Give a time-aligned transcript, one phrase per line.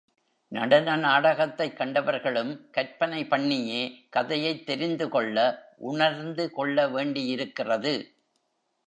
[0.47, 4.07] நடன நாடகத்தைக் கண்டவர்களும் கற்பனை பண்ணியே
[4.09, 5.67] கதையைத் தெரிந்துகொள்ள,
[5.77, 8.15] உணர்ந்து கொள்ள வேண்டியிருக்கிறது.